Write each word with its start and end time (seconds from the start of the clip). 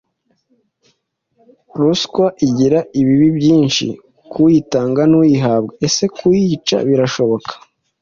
Ruswa 1.79 2.25
igira 2.47 2.79
ibibi 2.99 3.27
byinshi 3.39 3.87
k’uyitanga 4.31 5.01
n’uyihabwa. 5.11 5.73
Ese 5.87 6.03
kuyica 6.15 6.77
birashoboka? 6.87 7.51